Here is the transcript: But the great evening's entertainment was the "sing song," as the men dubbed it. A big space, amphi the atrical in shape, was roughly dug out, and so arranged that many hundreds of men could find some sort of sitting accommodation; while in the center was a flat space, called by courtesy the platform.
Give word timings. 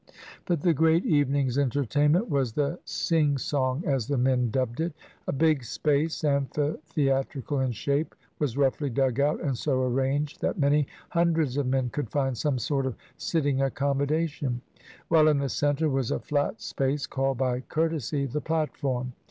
But 0.45 0.61
the 0.61 0.73
great 0.73 1.05
evening's 1.05 1.59
entertainment 1.59 2.27
was 2.27 2.53
the 2.53 2.79
"sing 2.85 3.37
song," 3.37 3.83
as 3.85 4.07
the 4.07 4.17
men 4.17 4.49
dubbed 4.49 4.79
it. 4.79 4.93
A 5.27 5.31
big 5.31 5.63
space, 5.63 6.23
amphi 6.23 6.77
the 6.95 7.09
atrical 7.11 7.63
in 7.63 7.71
shape, 7.71 8.15
was 8.39 8.57
roughly 8.57 8.89
dug 8.89 9.19
out, 9.19 9.39
and 9.41 9.55
so 9.55 9.83
arranged 9.83 10.41
that 10.41 10.57
many 10.57 10.87
hundreds 11.11 11.55
of 11.55 11.67
men 11.67 11.91
could 11.91 12.09
find 12.09 12.35
some 12.35 12.57
sort 12.57 12.87
of 12.87 12.95
sitting 13.19 13.61
accommodation; 13.61 14.61
while 15.07 15.27
in 15.27 15.37
the 15.37 15.49
center 15.49 15.87
was 15.87 16.09
a 16.09 16.19
flat 16.19 16.61
space, 16.61 17.05
called 17.05 17.37
by 17.37 17.59
courtesy 17.59 18.25
the 18.25 18.41
platform. 18.41 19.13